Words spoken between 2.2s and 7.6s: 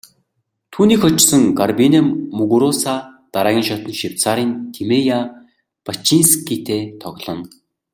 Мугуруса дараагийн шатанд Швейцарын Тимея Бачинскитэй тоглоно.